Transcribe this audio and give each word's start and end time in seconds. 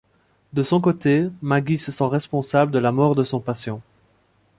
De 0.53 0.63
son 0.63 0.81
côté, 0.81 1.27
Maggie 1.43 1.77
se 1.77 1.91
sent 1.91 2.05
responsable 2.07 2.71
de 2.71 2.79
la 2.79 2.91
mort 2.91 3.13
de 3.13 3.23
son 3.23 3.39
patient. 3.39 3.81